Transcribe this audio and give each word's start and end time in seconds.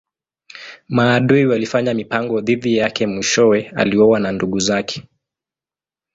Maadui 0.89 1.45
walifanya 1.45 1.93
mipango 1.93 2.41
dhidi 2.41 2.77
yake 2.77 3.07
mwishowe 3.07 3.69
aliuawa 3.75 4.19
na 4.19 4.31
ndugu 4.31 4.59
zake. 4.59 5.03